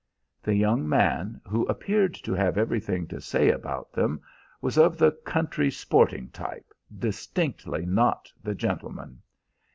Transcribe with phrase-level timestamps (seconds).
[0.41, 4.19] The young man, who appeared to have everything to say about them,
[4.59, 9.21] was of the country sporting type, distinctly not the gentleman.